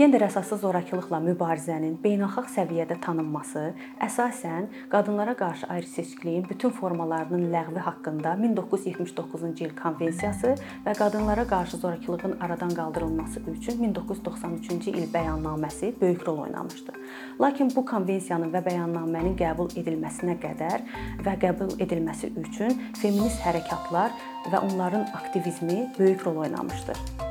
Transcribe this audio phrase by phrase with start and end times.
[0.00, 3.66] Gender əsaslı zorakılıqla mübarizənin beynəlxalq səviyyədə tanınması
[4.06, 10.54] əsasən qadınlara qarşı ayrı-seçkiliyin bütün formalarının ləğvi haqqında 1979-cu il konvensiyası
[10.86, 16.96] və qadınlara qarşı zorakılığın aradan qaldırılması üçün 1993-cü il bəyannaməsi böyük rol oynamışdı.
[17.40, 20.80] Lakin bu konvensiyanın və bəyannamənin qəbul edilməsinə qədər
[21.28, 24.16] və qəbul edilməsi üçün feminist hərəkatlar
[24.48, 27.28] və onların aktivizmi böyük rol oynamışdır.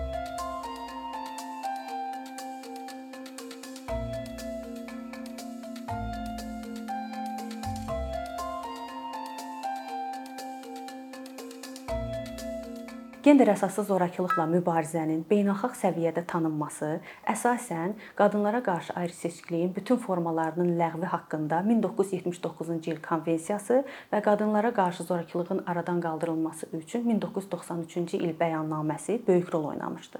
[13.30, 16.88] Gender əsaslı zorakılıqla mübarizənin beynəlxalq səviyyədə tanınması
[17.30, 23.84] əsasən qadınlara qarşı ayrı-seçkiliyin bütün formalarının ləğvi haqqında 1979-cu il konvensiyası
[24.14, 30.18] və qadınlara qarşı zorakılığın aradan qaldırılması üçün 1993-cü il bəyannaməsi böyük rol oynamışdı.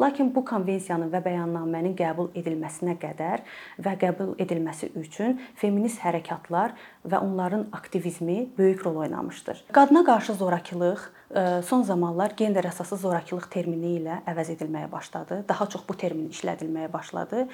[0.00, 3.42] Lakin bu konvensiyanın və bəyannamənin qəbul edilməsinə qədər
[3.82, 9.64] və qəbul edilməsi üçün feminist hərəkatlar və onların aktivizmi böyük rol oynamışdır.
[9.72, 10.98] Qadına qarşı zorakılıq
[11.64, 15.38] son zamanlar gender əsaslı zorakılıq termini ilə əvəz edilməyə başladı.
[15.48, 17.46] Daha çox bu termin işlədilməyə başladı.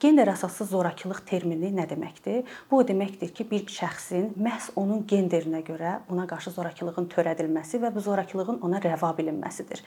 [0.00, 2.42] Gender əsaslı zorakılıq termini nə deməkdir?
[2.70, 7.92] Bu o deməkdir ki, bir şəxsin məhz onun genderinə görə ona qarşı zorakılığın törədilməsi və
[7.94, 9.84] bu zorakılığın ona rəva bilinməsidir.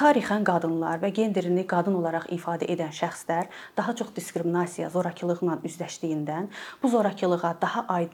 [0.00, 6.48] Tarixən qadınlar və genderini qadın olaraq ifadə edən şəxslər daha çox diskriminasiya, zorakılıqla üzləşdiyindən
[6.82, 8.07] bu zorakılığa daha aydın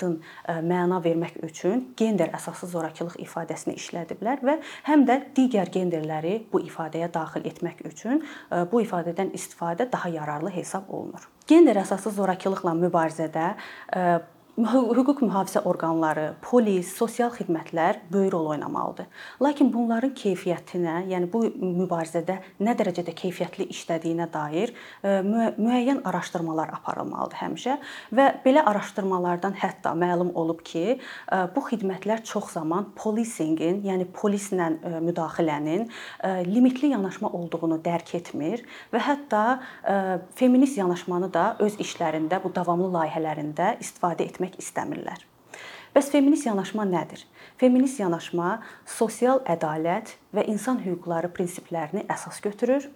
[0.64, 7.10] məna vermək üçün gender əsaslı zorakılıq ifadəsini işlədiblər və həm də digər genderləri bu ifadəyə
[7.14, 11.28] daxil etmək üçün e, bu ifadədən istifadə daha yararlı hesab olunur.
[11.48, 14.04] Gender əsaslı zorakılıqla mübarizədə e,
[14.54, 19.08] hüquq mühafizə orqanları, polis, sosial xidmətlər böyük rol oynamalıdır.
[19.42, 24.70] Lakin bunların keyfiyyətinə, yəni bu mübarizədə nə dərəcədə keyfiyyətli işlədiyinə dair
[25.02, 25.16] e,
[25.58, 27.76] müəyyən araşdırmalar aparılmalıdır həmişə
[28.14, 34.70] və belə araşdırmalardan hətta məlum olub ki, e, bu xidmətlər çox zaman policingin, yəni polislə
[34.78, 35.88] e, müdaxilənin
[36.46, 38.62] limitli yanaşma olduğunu dərk etmir
[38.92, 39.40] və hətta
[40.38, 45.24] feminist yanaşmanı da öz işlərində, bu davamlı layihələrində istifadə etmək etmək istəmirlər.
[45.94, 47.20] Bəs feminist yanaşma nədir?
[47.56, 52.88] Feminist yanaşma sosial ədalət və insan hüquqları prinsiplərini əsas götürür.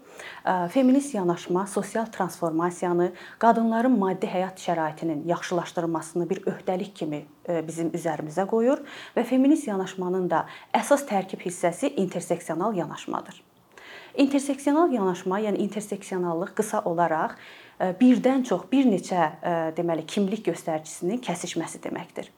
[0.75, 8.83] Feminist yanaşma sosial transformasiyanı, qadınların maddi həyat şəraitinin yaxşılaşdırılmasını bir öhdəlik kimi bizim üzərimizə qoyur
[9.15, 13.45] və feminist yanaşmanın da əsas tərkib hissəsi interseksional yanaşmadır.
[14.19, 17.39] İnterseksional yanaşma, yəni interseksionallıq qısa olaraq
[17.78, 19.28] birdən çox bir neçə
[19.77, 22.31] deməli kimlik göstəricisinin kəsişməsi deməkdir.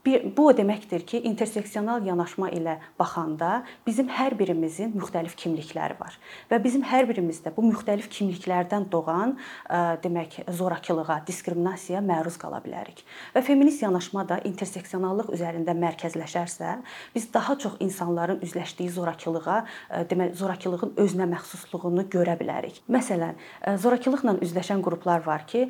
[0.00, 6.14] Bir, bu o deməkdir ki, interseksional yanaşma ilə baxanda bizim hər birimizin müxtəlif kimlikləri var
[6.48, 9.34] və bizim hər birimizdə bu müxtəlif kimliklərdən doğan
[10.00, 13.02] demək zorakılığa, diskriminasiyaya məruz qala bilərik.
[13.34, 16.78] Və feminist yanaşma da interseksionallıq üzərində mərkəzləşərsə,
[17.12, 19.58] biz daha çox insanların üzləşdiyi zorakılığa,
[20.08, 22.80] demək zorakılığın özünə məxsusluğunu görə bilərik.
[22.88, 23.36] Məsələn,
[23.84, 25.66] zorakılıqla üzləşən qruplar var ki,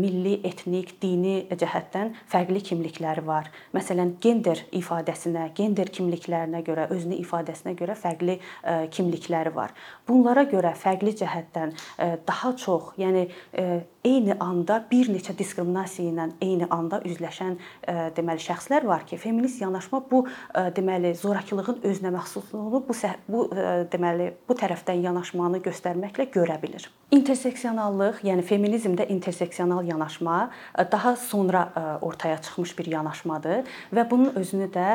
[0.00, 7.72] milli, etnik, dini cəhətdən fərqli kimlikləri var Məsələn, gender ifadəsinə, gender kimliklərinə görə, özünü ifadəsinə
[7.74, 9.74] görə fərqli e, kimlikləri var.
[10.06, 13.64] Bunlara görə fərqli cəhətdən e, daha çox, yəni e,
[14.06, 17.54] eyni anda bir neçə diskriminasiya ilə eyni anda üzləşən
[18.14, 20.26] deməli şəxslər var ki, feminist yanaşma bu
[20.76, 22.98] deməli zorakılığın özünə məxsusluğunu bu
[23.32, 23.46] bu
[23.94, 26.84] deməli bu tərəfdən yanaşmanı göstərməklə görə bilir.
[27.16, 30.50] İnterseksionallıq, yəni feminizmdə interseksional yanaşma
[30.92, 31.64] daha sonra
[32.02, 33.63] ortaya çıxmış bir yanaşmadır
[33.94, 34.88] və bunun özünü də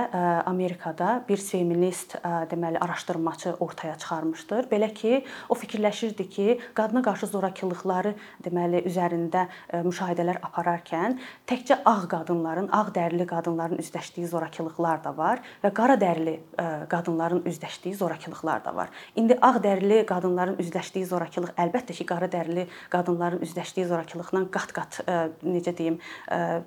[0.50, 2.16] Amerikada bir feminist
[2.52, 4.70] deməli araşdırmaçı ortaya çıxarmışdır.
[4.72, 8.14] Belə ki, o fikirləşirdi ki, qadına qarşı zorakılıqları
[8.44, 11.18] deməli üzərində e, müşahidələr apararkən
[11.50, 17.44] təkcə ağ qadınların, ağ dərili qadınların üzləşdiyi zorakılıqlar da var və qara dərili e, qadınların
[17.50, 18.90] üzləşdiyi zorakılıqlar da var.
[19.16, 25.20] İndi ağ dərili qadınların üzləşdiyi zorakılıq əlbəttə ki, qara dərili qadınların üzləşdiyi zorakılıqdan qat-qat e,
[25.46, 26.00] necə deyim,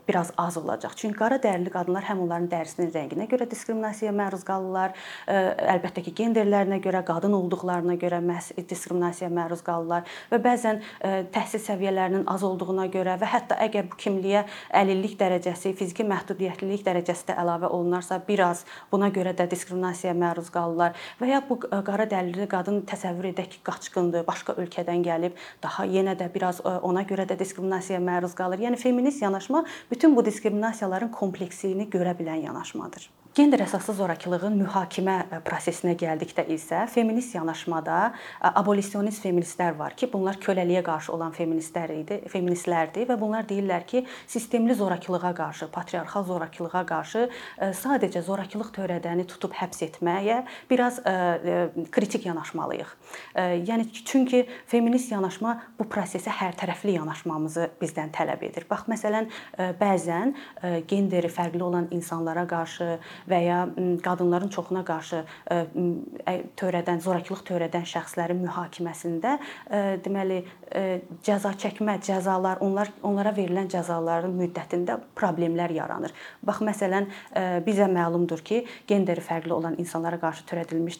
[0.08, 0.94] biraz az olacaq.
[0.96, 4.94] Çünki qara dərili qadınlar həm onların dərisinin rənginə görə diskriminasiyaya məruz qalırlar,
[5.28, 10.80] əlbəttə ki, genderlərinə görə, qadın olduqlarına görə məhz diskriminasiyaya məruz qalırlar və bəzən
[11.34, 17.28] təhsil səviyyələrinin az olduğuna görə və hətta əgər bu kimliyə əlillik dərəcəsi, fiziki məhdudiyyətlilik dərəcəsi
[17.28, 22.48] də əlavə olunarsa, biraz buna görə də diskriminasiyaya məruz qalırlar və ya bu qara dəlili
[22.48, 27.36] qadın təsəvvür edək ki, qaçqındır, başqa ölkədən gəlib, daha yenə də biraz ona görə də
[27.40, 28.62] diskriminasiyaya məruz qalır.
[28.64, 33.10] Yəni feminist yanaşma bütün bu diskriminasiyaların kompleksiyini verdiyini görə bilən yanaşmadır.
[33.32, 40.10] Gender əsaslı zorakılığın mühakimə e, prosesinə gəldikdə isə feminist yanaşmada e, abolisionist feministlər var ki,
[40.12, 46.26] bunlar köləliyə qarşı olan feministlər idi, feministlərdir və bunlar deyirlər ki, sistemli zorakılığa qarşı, patriarxal
[46.28, 51.00] zorakılığa qarşı e, sadəcə zorakılıq törədəni tutub həbs etməyə biraz
[51.92, 52.90] kritik yanaşmalıyıq.
[53.64, 58.66] Yəni çünki feminist yanaşma bu prosesə hərtərəfli yanaşmamızı bizdən tələb edir.
[58.68, 59.30] Bax məsələn,
[59.80, 60.34] bəzən
[60.88, 62.98] genderi fərqli olan insanlara qarşı
[63.30, 63.58] və ya
[64.04, 65.22] qadınların çoxuna qarşı
[66.58, 69.36] törədən, zorakılıq törədən şəxslərin mühakiməsində
[70.04, 70.42] deməli
[71.24, 76.14] cəza çəkmə, cəzalar, onlar onlara verilən cəzaların müddətində problemlər yaranır.
[76.42, 77.08] Bax məsələn,
[77.66, 80.98] bizə məlumdur ki, genderi fərqli olan insanlara qarşı törədilmiş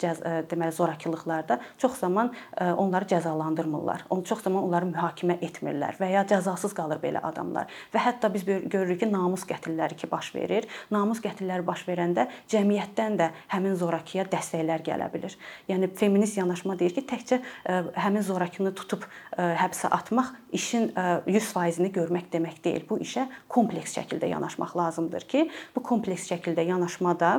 [0.50, 4.04] deməli zorakılıqlarda çox zaman onları cəzalandırmırlar.
[4.10, 7.70] Onu çox zaman onları mühakimə etmirlər və ya cəzasız qalır belə adamlar.
[7.94, 10.61] Və hətta biz görürük ki, namus qətlləri ki baş verir.
[10.92, 15.36] Namus qətlləri baş verəndə cəmiyyətdən də həmin zorakıya dəstəklər gələ bilər.
[15.70, 21.90] Yəni feminist yanaşma deyir ki, təkcə e, həmin zorakını tutub e, həbsə atmaq işin 100%-ni
[21.90, 22.86] e, görmək demək deyil.
[22.88, 27.34] Bu işə kompleks şəkildə yanaşmaq lazımdır ki, bu kompleks şəkildə yanaşmada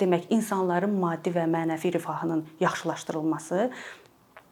[0.00, 3.70] demək insanların maddi və mənəvi rifahının yaxşılaşdırılması,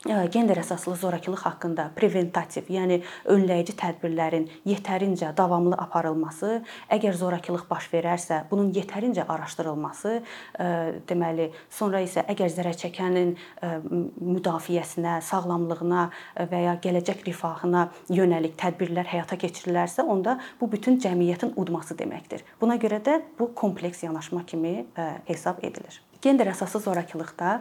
[0.04, 2.98] gender əsaslı zorakılıq haqqında preventativ, yəni
[3.30, 6.62] önləyici tədbirlərin yetərincə davamlı aparılması,
[6.92, 10.14] əgər zorakılıq baş verərsə, bunun yetərincə araşdırılması,
[11.08, 13.34] deməli, sonra isə əgər zərər çəkənin
[14.18, 16.06] müdafiəsinə, sağlamlığına
[16.50, 22.42] və ya gələcək rifahına yönəlik tədbirlər həyata keçirilərsə, onda bu bütün cəmiyyətin udması deməkdir.
[22.60, 24.82] Buna görə də bu kompleks yanaşma kimi
[25.30, 26.02] hesab edilir.
[26.22, 27.52] Gender əsaslı zorakılıqda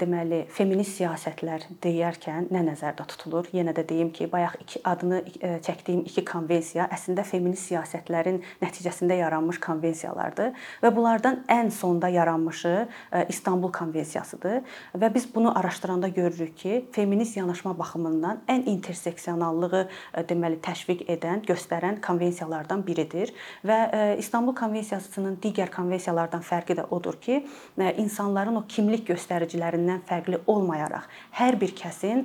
[0.00, 3.50] deməli feminist siyasətlər deyərkən nə nəzərdə tutulur?
[3.52, 5.18] Yenə də deyim ki, bayaq iki adını
[5.66, 12.72] çəkdiyim iki konvensiya əslində feminist siyasətlərin nəticəsində yaranmış konvensiyalardır və bunlardan ən sonda yaranmışı
[13.28, 14.64] İstanbul konvensiyasıdır
[14.96, 19.84] və biz bunu araşdıranda görürük ki, feminist yanaşma baxımından ən interseksionallığı
[20.32, 23.36] deməli təşviq edən, göstərən konvensiyalardan biridir
[23.68, 27.44] və İstanbul konvensiyasının digər konvensiyalardan fərqi də odur ki,
[28.00, 31.08] insanların o kimlik göstəricilərindən fərqli olmayaraq
[31.38, 32.24] hər bir kəsin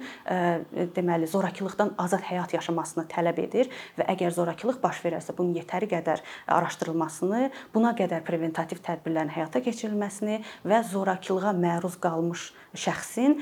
[0.95, 6.23] deməli zorakılıqdan azad həyat yaşamasını tələb edir və əgər zorakılıq baş verərsə bunun yetəri qədər
[6.47, 13.35] araşdırılmasını, buna qədər preventativ tədbirlərin həyata keçirilməsini və zorakılığa məruz qalmış şəxsin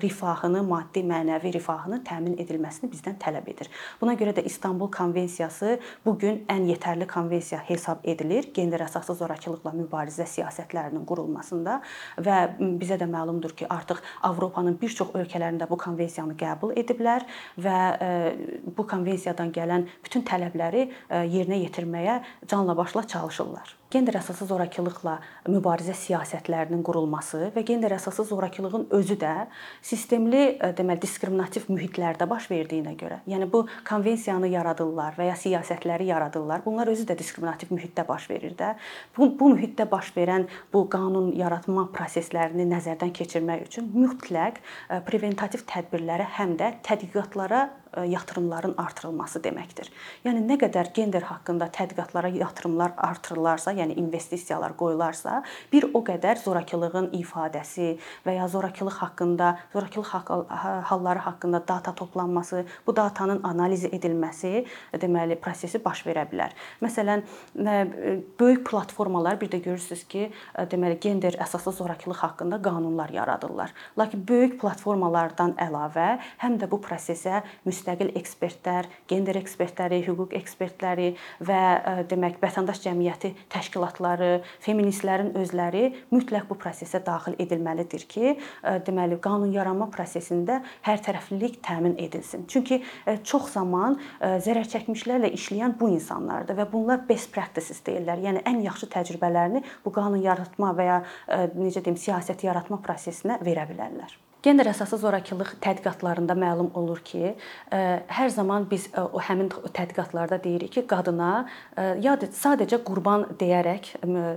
[0.00, 3.68] rifahını, maddi, mənəvi rifahını təmin edilməsini bizdən tələb edir.
[4.00, 9.74] Buna görə də İstanbul konvensiyası bu gün ən yetərli konvensiya hesab edilir gender əsaslı zorakılıqla
[9.82, 15.78] mübarizə siyasətlərinin qurulmasında konvensiyasında və bizə də məlumdur ki, artıq Avropanın bir çox ölkələrində bu
[15.78, 17.26] konvensiyanı qəbul ediblər
[17.58, 17.78] və
[18.76, 23.79] bu konvensiyadan gələn bütün tələbləri yerinə yetirməyə canla başla çalışırlar.
[23.90, 25.16] Gender əsaslı zorakılıqla
[25.50, 29.32] mübarizə siyasətlərinin qurulması və gender əsaslı zorakılığın özü də
[29.82, 30.42] sistemli
[30.78, 36.62] deməli diskriminativ mühitlərdə baş verdiyinə görə, yəni bu konvensiyanı yaradırlar və ya siyasətləri yaradırlar.
[36.62, 38.76] Bunlar özü də diskriminativ mühitdə baş verir də.
[39.18, 44.62] Bu bu mühitdə baş verən bu qanun yaratma proseslərini nəzərdən keçirmək üçün mütləq
[45.10, 47.66] preventativ tədbirlərə həm də tədqiqatlara
[47.96, 49.88] yatırımların artırılması deməkdir.
[50.24, 55.42] Yəni nə qədər gender haqqında tədqiqatlara yatırımlar artırılarsa, yəni investisiyalar qoyularsa,
[55.72, 57.96] bir o qədər zorakılığın ifadəsi
[58.26, 60.12] və ya zorakılıq haqqında, zorakılıq
[60.90, 66.54] halları haqqında data toplanması, bu datanın analiz edilməsi, deməli, prosesi baş verə bilər.
[66.82, 67.24] Məsələn,
[68.40, 70.30] böyük platformalar bir də görürsüz ki,
[70.70, 73.74] deməli, gender əsaslı zorakılıq haqqında qanunlar yaradırlar.
[73.98, 77.42] Lakin böyük platformalardan əlavə həm də bu prosesə
[77.80, 81.14] müstəqil ekspertlər, gender ekspertləri, hüquq ekspertləri
[81.46, 81.60] və
[82.10, 84.30] demək vətəndaş cəmiyyəti təşkilatları,
[84.64, 88.36] feministlərin özləri mütləq bu prosesə daxil edilməlidir ki,
[88.86, 92.46] deməli qanunyaranma prosesində hərtərəflilik təmin edilsin.
[92.50, 92.82] Çünki
[93.24, 98.20] çox zaman zərər çəkmişlərlə işləyən bu insanlardır və bunlar best practices deyirlər.
[98.28, 100.98] Yəni ən yaxşı təcrübələrini bu qanun yaratma və ya
[101.56, 104.18] necə deyim, siyasət yaratma prosesinə verə bilərlər.
[104.40, 107.34] Gender əsaslı zorakılıq tədqiqatlarında məlum olur ki,
[107.76, 107.78] e,
[108.08, 111.42] hər zaman biz e, o həmin tədqiqatlarda deyirik ki, qadına
[111.76, 113.90] e, ya sadəcə qurban deyərək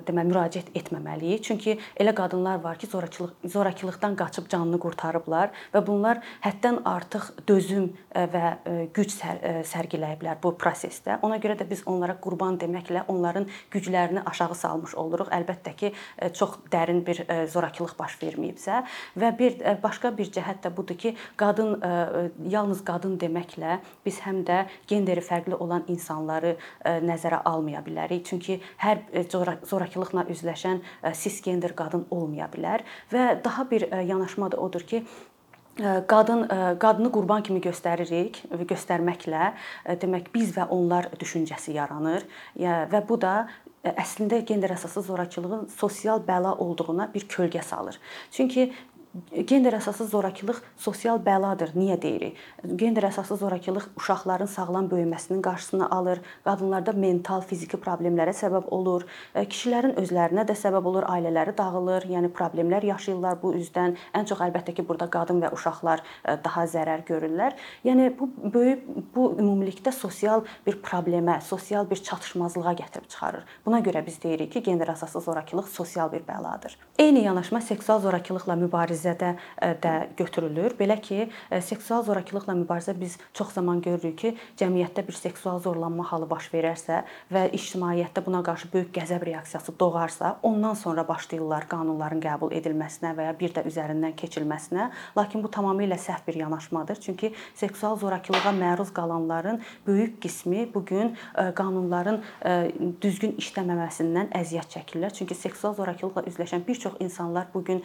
[0.04, 1.46] demə müraciət etməməliyik.
[1.48, 7.94] Çünki elə qadınlar var ki, zorakılıq zorakılıqdan qaçıb canını qurtarıblar və bunlar həddən artıq dözüm
[8.14, 8.44] və
[8.96, 9.16] güc
[9.72, 11.18] sərgiləyiblər bu prosesdə.
[11.24, 15.32] Ona görə də biz onlara qurban deməklə onların güclərini aşağı salmış oluruq.
[15.34, 15.94] Əlbəttə ki,
[16.36, 18.84] çox dərin bir zorakılıq baş verməyibsə
[19.20, 21.78] və bir baş başqa bir cəhət də budur ki, qadın
[22.50, 28.26] yalnız qadın deməklə biz həm də genderi fərqli olan insanları nəzərə almaya bilərik.
[28.26, 30.82] Çünki hər zorakılıqla üzləşən
[31.14, 32.84] cisgender qadın olmaya bilər
[33.14, 35.04] və daha bir yanaşma da odur ki,
[36.08, 36.46] qadın
[36.82, 39.54] qadını qurban kimi göstəririk və göstərməklə
[40.02, 42.26] demək biz və onlar düşüncəsi yaranır
[42.58, 43.48] və bu da
[43.84, 47.98] əslində gender əsaslı zorakılığın sosial bəla olduğuna bir kölgə salır.
[48.32, 48.72] Çünki
[49.46, 51.76] Gender əsaslı zorakılıq sosial bəladır.
[51.78, 52.38] Niyə deyirik?
[52.66, 59.06] Gender əsaslı zorakılıq uşaqların sağlam böyüməsinin qarşısını alır, qadınlarda mental, fiziki problemlərə səbəb olur,
[59.36, 63.94] e, kişilərin özlərinə də səbəb olur, ailələri dağılır, yəni problemlər yaşayırlar bu üzdən.
[64.18, 67.54] Ən çox əlbəttə ki, burada qadın və uşaqlar e, daha zərər görürlər.
[67.86, 73.46] Yəni bu böyük bu ümumilikdə sosial bir problemə, sosial bir çatışmazlığa gətirib çıxarır.
[73.70, 76.80] Buna görə biz deyirik ki, gender əsaslı zorakılıq sosial bir bəladır.
[76.98, 79.36] Eyni yanaşma seksual zorakılıqla mübarizə mübarizədə
[79.82, 80.76] də götürülür.
[80.80, 81.30] Belə ki,
[81.62, 87.04] seksual zorakılıqla mübarizə biz çox zaman görürük ki, cəmiyyətdə bir seksual zorlanma halı baş verərsə
[87.32, 93.30] və ictimaiyyətdə buna qarşı böyük qəzəb reaksiyası doğarsa, ondan sonra başlayırlar qanunların qəbul edilməsinə və
[93.30, 94.90] ya bir də üzərindən keçilməsinə.
[95.18, 97.02] Lakin bu tamamilə səhv bir yanaşmadır.
[97.02, 101.16] Çünki seksual zorakılığa məruz qalanların böyük qismi bu gün
[101.56, 102.22] qanunların
[103.02, 105.14] düzgün işləməməsindən əziyyət çəkirlər.
[105.14, 107.84] Çünki seksual zorakılıqla üzləşən bir çox insanlar bu gün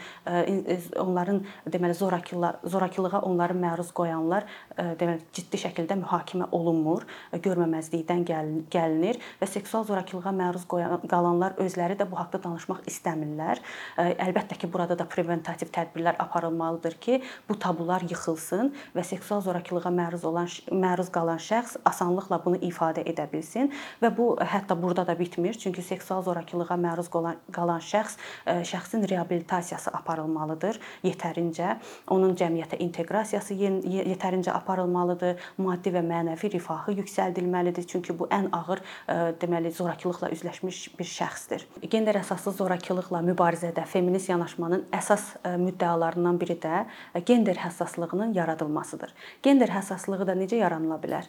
[1.09, 4.47] onların deməli zorakılığa zorakılığa onları məruz qoyanlar
[4.77, 8.25] e, deməli ciddi şəkildə mühakimə olunmur, e, görməməzlikdən
[8.73, 13.63] gəlinir və seksual zorakılığa məruz qalanlar özləri də bu haqqda danışmaq istəmirlər.
[13.99, 19.93] E, əlbəttə ki, burada da preventativ tədbirlər aparılmalıdır ki, bu tabular yıxılsın və seksual zorakılığa
[19.95, 23.73] məruz olan məruz qalan şəxs asanlıqla bunu ifadə edə bilsin
[24.03, 25.59] və bu hətta burada da bitmir.
[25.59, 31.77] Çünki seksual zorakılığa məruz qalan, qalan şəxs şəxsin reabilitasiyası aparılmalıdır yetərincə,
[32.15, 37.87] onun cəmiyyətə inteqrasiyası yetərincə aparılmalıdır, maddi və mənəvi rifahı yüksəldilməlidir.
[37.89, 41.65] Çünki bu ən ağır e, deməli zorakılıqla üzləşmiş bir şəxsdir.
[41.91, 49.15] Gender əsaslı zorakılıqla mübarizədə feminist yanaşmanın əsas e, müddəalarından biri də e, gender həssaslığının yaradılmasıdır.
[49.43, 51.29] Gender həssaslığı da necə yaranıla bilər?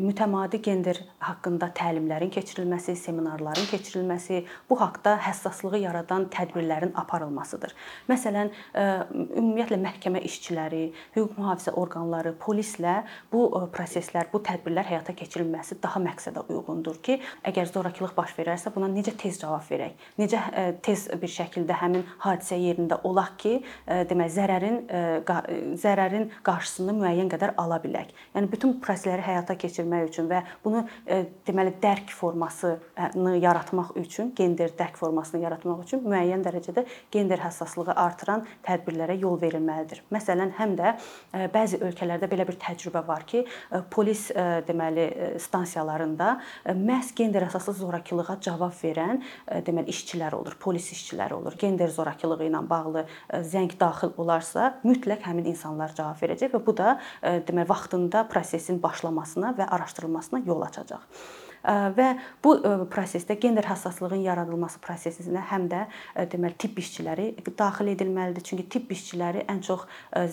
[0.00, 7.74] Mütəmadi gender haqqında təlimlərin keçirilməsi, seminarların keçirilməsi, bu haqqda həssaslığı yaradan tədbirlərin aparılmasıdır.
[8.10, 8.52] Məsələn,
[9.12, 10.82] ümumiyyətlə məhkəmə işçiləri,
[11.16, 12.96] hüquq mühafizə orqanları, polislə
[13.32, 18.72] bu e, proseslər, bu tədbirlər həyata keçirilməsi daha məqsədə uyğundur ki, əgər zorakılıq baş verərsə
[18.74, 19.96] buna necə tez cavab verək?
[20.20, 24.78] Necə e, tez bir şəkildə həmin hadisə yerində olaq ki, e, demək zərərin
[25.80, 28.12] zərərin qarşısını müəyyən qədər ala bilək.
[28.34, 30.84] Yəni bütün prosesləri həyata keçirmək üçün və bunu
[31.46, 38.44] deməli dərk formasını yaratmaq üçün, gender dərk formasını yaratmaq üçün müəyyən dərəcədə gender həssaslığı artıran
[38.66, 40.02] tədbirlər tədbirlərə yol verilməlidir.
[40.14, 45.06] Məsələn, həm də e, bəzi ölkələrdə belə bir təcrübə var ki, e, polis e, deməli
[45.42, 46.32] stansiyalarında
[46.76, 49.22] məhz gender əsaslı zorakılığa cavab verən
[49.66, 51.56] deməli işçilər olur, polis işçiləri olur.
[51.60, 53.06] Gender zorakılığı ilə bağlı
[53.46, 59.54] zəng daxil olarsa, mütləq həmin insanlar cavab verəcək və bu da deməli vaxtında prosesin başlamasına
[59.58, 61.04] və araşdırılmasına yol açacaq
[61.66, 62.08] və
[62.44, 62.54] bu
[62.92, 65.82] prosesdə gender həssaslığın yaradılması prosesinə həm də
[66.32, 68.44] deməli tibb işçiləri daxil edilməlidir.
[68.46, 69.86] Çünki tibb işçiləri ən çox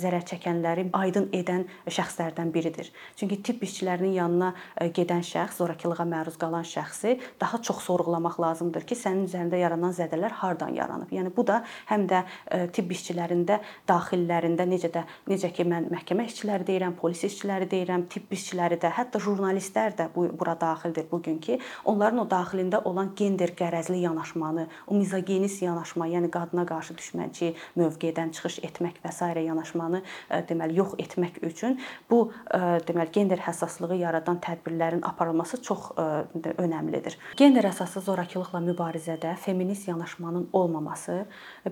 [0.03, 2.91] zərər çəkənləri aydın edən şəxslərdən biridir.
[3.17, 4.53] Çünki tibb işçilərinin yanına
[4.95, 10.37] gedən şəxs, zorakılığa məruz qalan şəxsi daha çox sorğulamaq lazımdır ki, sənin üzərində yaranan zədələr
[10.43, 11.11] hardan yaranıb.
[11.13, 12.23] Yəni bu da həm də
[12.75, 13.59] tibb işçilərində
[13.89, 18.93] daxillərində necə də necə ki mən məhkəmə işçiləri deyirəm, polis işçiləri deyirəm, tibb işçiləri də,
[18.97, 24.01] hətta jurnalistlər də bu bura daxildir bu gün ki, onların o daxilində olan gender qərəzli
[24.03, 29.29] yanaşmanı, o mizogenist yanaşma, yəni qadına qarşı düşmənçi mövqedən çıxış etmək və s.
[29.41, 35.91] yanaşmanı e, deməli yox etmək üçün bu e, deməli gender həssaslığı yaradan tədbirlərin aparılması çox
[35.97, 36.07] e,
[36.57, 37.17] önəmlidir.
[37.37, 41.23] Gender əsaslı zorakılıqla mübarizədə feminist yanaşmanın olmaması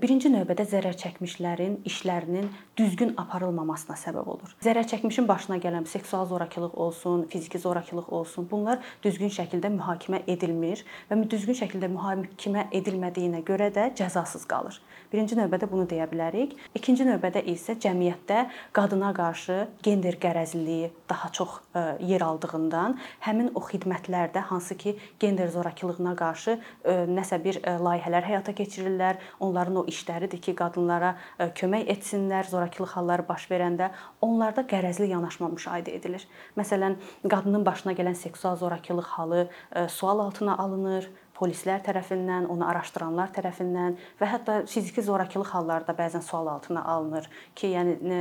[0.01, 4.55] birinci növbədə zərər çəkmişlərin işlərinin düzgün aparılmamasına səbəb olur.
[4.63, 10.85] Zərər çəkmişin başına gələn seksual zorakılıq olsun, fiziki zorakılıq olsun, bunlar düzgün şəkildə mühakimə edilmir
[11.09, 14.79] və düzgün şəkildə mühakimə edilmədiyinə görə də cəzasız qalır.
[15.11, 16.53] Birinci növbədə bunu deyə bilərik.
[16.77, 22.95] İkinci növbədə isə cəmiyyətdə qadına qarşı gender qərəzliliyi daha çox e, yer aldığından
[23.25, 29.19] həmin o xidmətlərdə hansı ki gender zorakılığına qarşı e, nəsə bir e, layihələr həyata keçirirlər.
[29.43, 31.15] Onların o işləridir ki, qadınlara
[31.59, 33.89] kömək etsinlər zorakılıq halları baş verəndə
[34.23, 36.23] onlarda qərəzli yanaşma müşahidə edilir.
[36.55, 36.95] Məsələn,
[37.27, 39.30] qadının başına gələn seksual zorakılıq halı
[39.75, 41.09] e, sual altına alınır,
[41.41, 47.29] polislər tərəfindən, onu araşdıranlar tərəfindən və hətta fiziki zorakılıq halları da bəzən sual altına alınır
[47.57, 48.19] ki, yəni nə,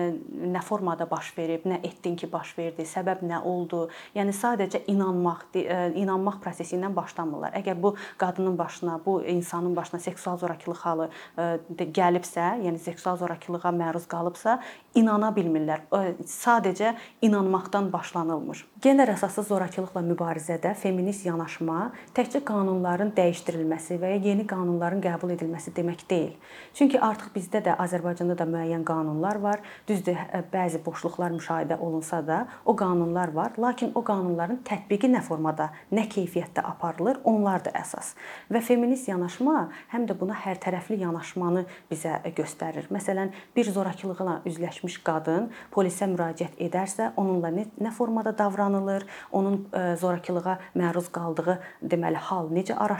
[0.54, 3.82] nə formada baş verib, nə etdin ki, baş verdi, səbəb nə oldu?
[4.16, 5.44] Yəni sadəcə inanmaq,
[6.00, 7.52] inanmaq prosesi ilə başlamırlar.
[7.60, 11.10] Əgər bu qadının başına, bu insanın başına seksual zorakılıq halı
[11.78, 14.58] gəlibsə, yəni seksual zorakılığa məruz qalıbsa,
[14.96, 15.84] inana bilmirlər.
[16.24, 18.64] Sadəcə inanmaqdan başlanılmır.
[18.80, 25.72] Gender əsaslı zorakılıqla mübarizədə feminist yanaşma təkcə qanunların dəyişdirilməsi və ya yeni qanunların qəbul edilməsi
[25.76, 26.32] demək deyil.
[26.74, 29.62] Çünki artıq bizdə də Azərbaycanda da müəyyən qanunlar var.
[29.88, 35.22] Düzdür, hə, bəzi boşluqlar müşahidə olunsa da, o qanunlar var, lakin o qanunların tətbiqi nə
[35.26, 38.14] formada, nə keyfiyyətdə aparılır, onlar da əsas.
[38.50, 42.88] Və feminist yanaşma həm də buna hərtərəfli yanaşmanı bizə göstərir.
[42.94, 50.58] Məsələn, bir zorakılıqla üzləşmiş qadın polisə müraciət edərsə, onunla nə formada davranılır, onun e, zorakılığa
[50.78, 52.99] məruz qaldığı deməli hal necə araşdırılır,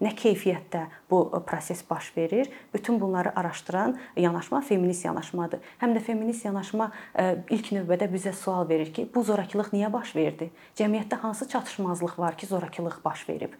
[0.00, 5.60] nə keyfiyyətdə bu e, proses baş verir, bütün bunları araşdıran yanaşma feminist yanaşmadır.
[5.80, 10.14] Həm də feminist yanaşma e, ilk növbədə bizə sual verir ki, bu zorakılıq niyə baş
[10.16, 10.50] verdi?
[10.78, 13.52] Cəmiyyətdə hansı çatışmazlıq var ki, zorakılıq baş verib?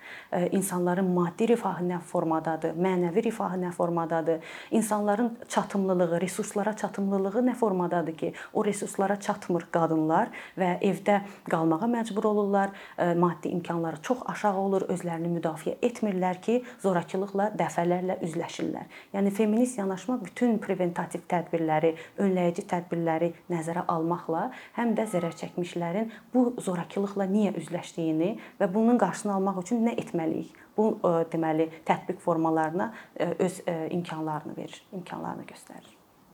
[0.51, 4.41] İnsanların maddi rifahı nə formadadır, mənəvi rifahı nə formadadır?
[4.71, 12.27] İnsanların çatımlılığı, resurslara çatımlılığı nə formadadır ki, o resurslara çatmır qadınlar və evdə qalmağa məcbur
[12.27, 12.71] olurlar,
[13.17, 15.50] maddi imkanları çox aşağı olur, özlərini müdafiə
[15.83, 18.89] etmirlər ki, zorakılıqla dəfələrlə üzləşirlər.
[19.15, 26.55] Yəni feminist yanaşma bütün preventativ tədbirləri, önləyici tədbirləri nəzərə almaqla həm də zərər çəkmişlərin bu
[26.63, 30.53] zorakılıqla niyə üzləşdiyini və bunun qarşısını almaq üçün nə etməliyik?
[30.77, 30.93] Bu
[31.33, 32.93] deməli tətbiq formalarına
[33.39, 35.97] öz imkanlarını verir, imkanlarını göstərir.